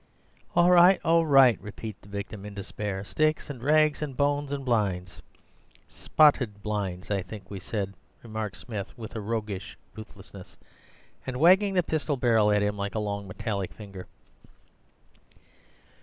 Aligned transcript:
"'All 0.55 0.71
right, 0.71 0.99
all 1.05 1.27
right,' 1.27 1.61
repeated 1.61 2.01
the 2.01 2.09
victim 2.09 2.43
in 2.43 2.55
despair; 2.55 3.03
'sticks 3.03 3.51
and 3.51 3.61
rags 3.61 4.01
and 4.01 4.17
bones 4.17 4.51
and 4.51 4.65
blinds.' 4.65 5.21
"'Spotted 5.87 6.63
blinds, 6.63 7.11
I 7.11 7.21
think 7.21 7.51
we 7.51 7.59
said,' 7.59 7.93
remarked 8.23 8.57
Smith 8.57 8.97
with 8.97 9.15
a 9.15 9.21
rogueish 9.21 9.77
ruthlessness, 9.95 10.57
and 11.27 11.37
wagging 11.37 11.75
the 11.75 11.83
pistol 11.83 12.17
barrel 12.17 12.51
at 12.51 12.63
him 12.63 12.75
like 12.77 12.95
a 12.95 12.99
long 12.99 13.27
metallic 13.27 13.71
finger. 13.75 14.07